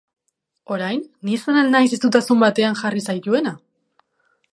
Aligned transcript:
Orain, 0.75 1.01
ni 1.27 1.35
izan 1.39 1.59
al 1.63 1.69
naiz 1.75 1.91
estutasun 1.97 2.41
batean 2.45 2.79
jarri 2.81 3.05
zaituena? 3.13 3.53